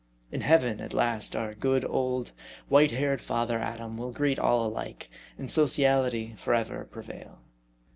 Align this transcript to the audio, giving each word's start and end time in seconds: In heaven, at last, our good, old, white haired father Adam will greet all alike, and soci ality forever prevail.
In 0.31 0.41
heaven, 0.41 0.79
at 0.81 0.95
last, 0.95 1.35
our 1.35 1.53
good, 1.53 1.85
old, 1.87 2.31
white 2.69 2.89
haired 2.89 3.21
father 3.21 3.59
Adam 3.59 3.97
will 3.99 4.11
greet 4.11 4.39
all 4.39 4.65
alike, 4.65 5.11
and 5.37 5.47
soci 5.47 5.83
ality 5.87 6.35
forever 6.39 6.85
prevail. 6.89 7.37